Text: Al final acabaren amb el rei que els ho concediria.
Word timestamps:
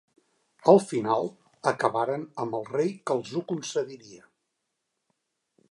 Al 0.71 0.79
final 0.91 1.27
acabaren 1.73 2.23
amb 2.45 2.59
el 2.61 2.65
rei 2.71 2.91
que 3.09 3.19
els 3.19 3.35
ho 3.41 3.45
concediria. 3.53 4.29